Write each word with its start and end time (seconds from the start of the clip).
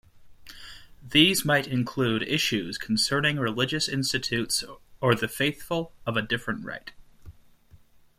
These 1.03 1.45
might 1.45 1.67
include 1.67 2.23
issues 2.23 2.79
concerning 2.79 3.37
religious 3.37 3.87
institutes 3.87 4.63
or 4.99 5.13
the 5.13 5.27
faithful 5.27 5.93
of 6.07 6.17
a 6.17 6.23
different 6.23 6.65
rite. 6.65 6.93